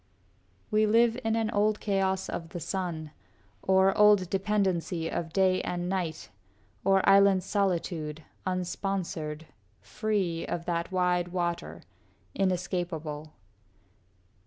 We 0.71 0.87
live 0.87 1.19
in 1.23 1.35
an 1.35 1.51
old 1.51 1.79
chaos 1.79 2.27
of 2.27 2.49
the 2.49 2.59
sun, 2.59 3.11
Or 3.61 3.95
old 3.95 4.31
dependency 4.31 5.07
of 5.07 5.31
day 5.31 5.61
and 5.61 5.87
night, 5.89 6.29
Or 6.83 7.07
island 7.07 7.43
solitude, 7.43 8.23
unsponsored, 8.47 9.45
free, 9.79 10.43
Of 10.47 10.65
that 10.65 10.91
wide 10.91 11.27
water, 11.27 11.83
inescapable. 12.33 13.33